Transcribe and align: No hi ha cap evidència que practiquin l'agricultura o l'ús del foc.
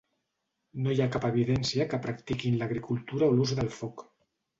No 0.85 0.93
hi 0.93 1.01
ha 1.03 1.09
cap 1.15 1.27
evidència 1.27 1.87
que 1.91 1.99
practiquin 2.05 2.57
l'agricultura 2.63 3.29
o 3.33 3.37
l'ús 3.37 3.55
del 3.61 3.71
foc. 3.77 4.03